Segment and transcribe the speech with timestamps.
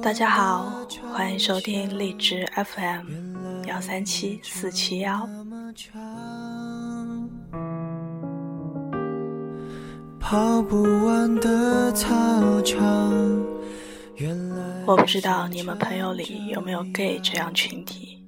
[0.00, 5.28] 大家好，欢迎收听荔枝 FM 幺三七四七幺。
[14.86, 18.24] 我不知道你们朋友里有没有 gay 这样群体，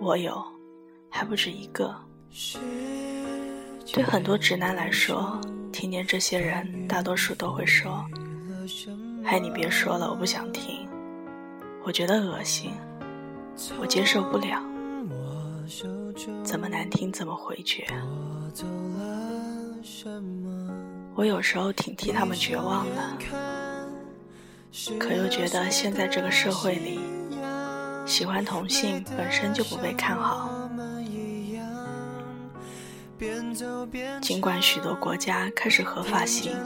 [0.00, 0.42] 我有，
[1.10, 1.94] 还不止一个。
[3.92, 5.38] 对很多直男来说，
[5.70, 8.02] 听见这些人，大多数都会说
[9.28, 10.88] ：“嗨，你别说了，我不想听，
[11.82, 12.70] 我觉得恶心，
[13.80, 14.62] 我接受不了，
[16.44, 17.84] 怎么难听怎么回绝。”
[21.16, 23.18] 我有时候挺替他们绝望的，
[24.96, 27.00] 可又觉得现在这个社会里，
[28.06, 30.48] 喜欢同性本身就不被看好。
[34.20, 36.56] 尽管许多国家开始合法性，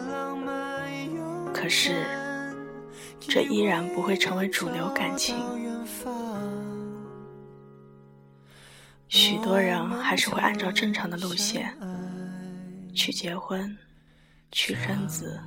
[1.54, 2.04] 可是
[3.20, 5.36] 这依然不会成为主流感情。
[9.08, 11.76] 许多人还是会按照正常的路线
[12.94, 13.76] 去结婚、
[14.52, 15.40] 去生子、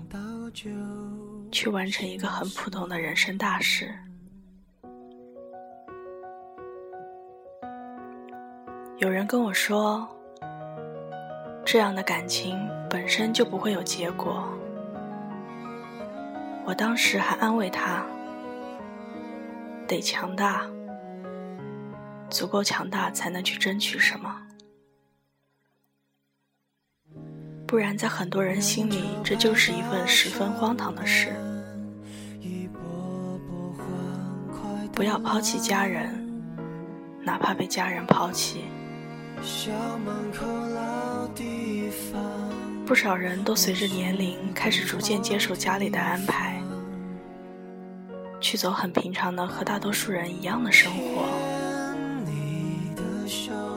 [1.52, 3.94] 去完成一个很普通的人生大事。
[9.00, 10.08] 有人跟我说。
[11.66, 14.48] 这样的感情本身就不会有结果。
[16.66, 18.06] 我当时还安慰他
[19.86, 20.66] ：“得强大，
[22.30, 24.42] 足够强大才能去争取什么，
[27.68, 31.34] 不然在很多人心里，这就是一份十分荒唐的事。
[34.94, 36.08] 不要抛弃家人，
[37.26, 38.64] 哪怕被家人抛弃。”
[39.42, 42.22] 小门口老地方
[42.86, 46.62] 不少人都随着年龄开始逐渐接受家里的安排，
[48.42, 51.24] 去走很平常的和大多数人一样的生活，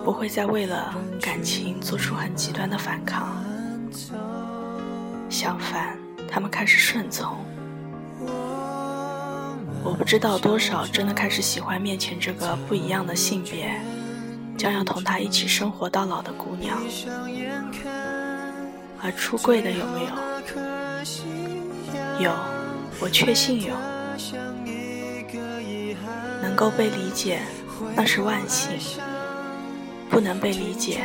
[0.04, 3.42] 不会再为了感情做出很极端的反抗。
[5.30, 5.96] 相反，
[6.28, 7.36] 他们开始顺从。
[9.84, 13.80] 我不知道多少真的开始喜欢面前这个不一样的性别。
[14.58, 16.78] 将要同他一起生活到老的姑娘，
[19.02, 20.10] 而出柜的有没有？
[22.24, 22.32] 有，
[23.00, 23.74] 我确信有。
[26.42, 27.40] 能够被理解，
[27.94, 28.78] 那是万幸；
[30.08, 31.00] 不能被理解，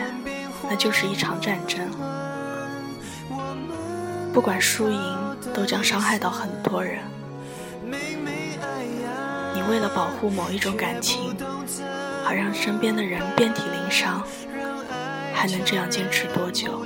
[0.69, 1.79] 那就是一场战争。
[4.33, 6.99] 不管输赢，都将伤害到很多人。
[9.53, 11.35] 你为了保护某一种感情。
[12.23, 14.23] 而让身边的人遍体鳞伤，
[15.41, 16.85] 还能这样坚持多久？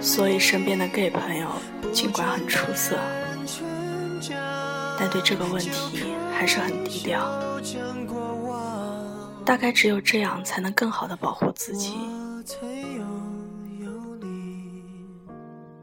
[0.00, 1.46] 所以身边的 gay 朋友
[1.92, 2.98] 尽管很出色，
[4.98, 7.20] 但对这个问题还是很低调。
[9.44, 11.92] 大概只有这样，才能更好的保护自己。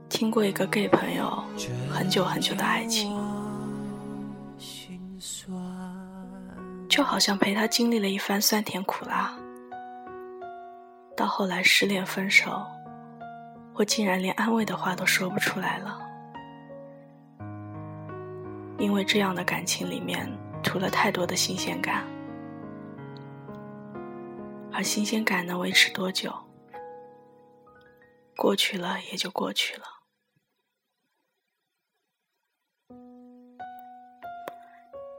[0.09, 1.43] 听过一个 gay 朋友
[1.91, 3.15] 很久很久的爱情。
[6.89, 9.33] 就好像陪他经历了一番酸甜苦辣，
[11.23, 12.67] 到后来失恋分手，
[13.75, 16.01] 我竟然连安慰的话都说不出来了，
[18.77, 20.29] 因为这样的感情里面
[20.61, 22.05] 涂了太多的新鲜感，
[24.73, 26.29] 而新鲜感能维持多久？
[28.35, 29.85] 过去了也就过去了。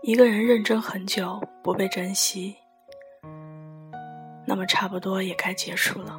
[0.03, 2.59] 一个人认真很久不被珍惜，
[4.55, 6.17] 那么差不多也该结束了。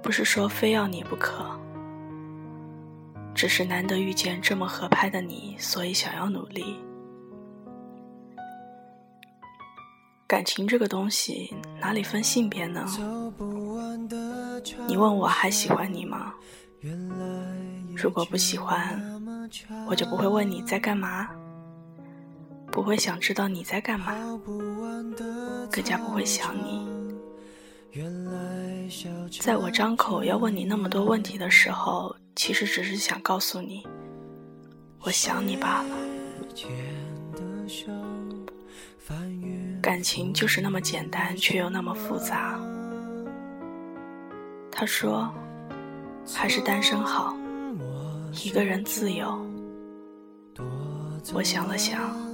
[0.00, 1.44] 不是说非要你不可，
[3.34, 6.78] 只是难得遇见这么合拍的你，所以想要努力。
[10.26, 12.86] 感情这个东西哪里分性别呢？
[14.86, 16.32] 你问我还喜欢你吗？
[17.94, 18.98] 如果不喜欢，
[19.86, 21.28] 我就不会问你在干嘛。
[22.78, 24.14] 不会想知道你在干嘛，
[25.68, 26.86] 更加不会想你。
[29.40, 33.84] 在我张口要问你那么多问题的时候，其实只是想告诉你，
[35.00, 35.96] 我想你罢了。
[39.82, 42.60] 感情就是那么简单，却又那么复杂。
[44.70, 45.28] 他说，
[46.32, 47.36] 还是单身好，
[48.44, 49.44] 一个人自由。
[51.34, 52.27] 我想了想。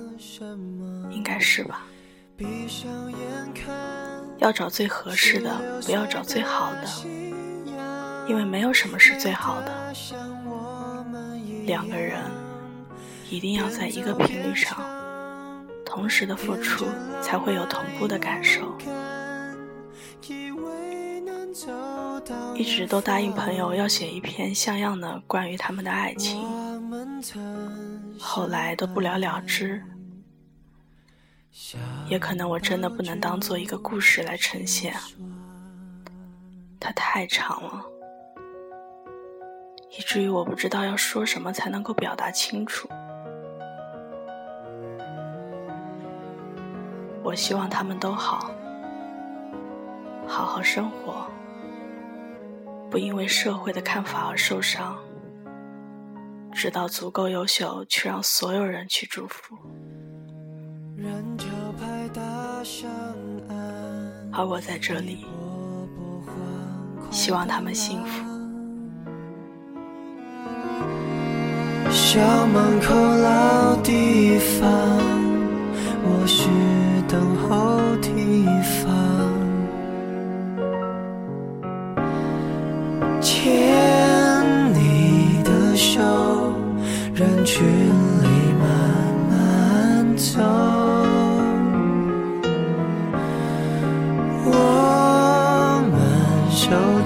[1.11, 1.87] 应该是吧。
[4.39, 6.89] 要找最合适的，不要找最好的，
[8.29, 9.93] 因为没有什么是最好的。
[11.67, 12.21] 两个人
[13.31, 14.79] 一定要在一个频率上，
[15.87, 16.85] 同时的付出，
[17.23, 18.77] 才会有同步的感受。
[22.55, 26.43] 一直都答应朋友要写一篇像样的关于他们的爱情，
[28.19, 29.83] 后来都不了了之。
[32.09, 34.95] 也可能我真的不能当做一个故事来呈现，
[36.81, 37.85] 它太长了，
[39.97, 42.89] 以至于我不知道要说什么才能够表达清楚。
[47.23, 48.51] 我希望他们都好，
[50.27, 51.27] 好好生活。
[52.91, 54.97] 不因为社会的看法而受伤，
[56.53, 59.57] 直到足够优秀，去让所有人去祝福。
[64.37, 65.25] 而我在这里，
[67.11, 68.25] 希望他们幸福。
[71.91, 74.69] 校门口老地方，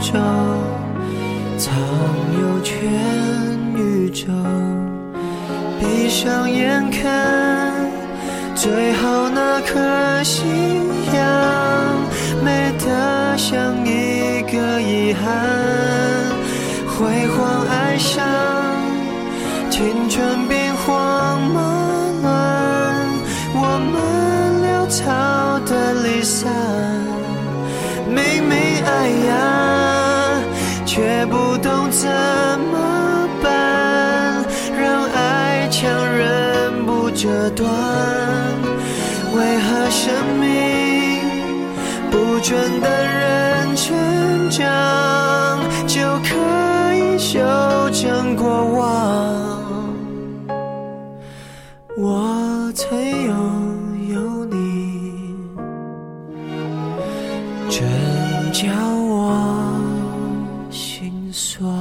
[0.01, 0.21] 手中
[1.59, 1.75] 藏
[2.41, 2.79] 有全
[3.75, 4.27] 宇宙。
[5.81, 7.75] 闭上眼看，
[8.55, 10.45] 最后那颗夕
[11.15, 11.25] 阳，
[12.45, 15.27] 美得像一个遗憾，
[16.87, 18.25] 辉煌爱上。
[19.71, 21.61] 青春兵荒马
[22.23, 22.31] 乱，
[23.55, 23.95] 我们
[24.65, 26.51] 潦草的离散。
[28.09, 28.17] 明
[28.49, 29.37] 明爱呀，
[30.99, 34.45] 却不懂怎么办，
[34.77, 37.71] 让爱强忍不折断。
[39.33, 41.21] 为何生命
[42.11, 46.35] 不准等人成长，就可
[46.97, 47.39] 以修
[47.93, 49.63] 正过往？
[51.97, 53.33] 我曾拥
[54.13, 55.37] 有你，
[57.71, 57.87] 真
[58.53, 58.69] 骄
[59.13, 59.18] 傲。
[61.39, 61.78] sua